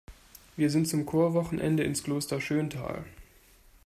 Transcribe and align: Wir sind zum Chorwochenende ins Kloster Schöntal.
Wir 0.57 0.71
sind 0.71 0.87
zum 0.87 1.05
Chorwochenende 1.05 1.83
ins 1.83 2.01
Kloster 2.01 2.41
Schöntal. 2.41 3.05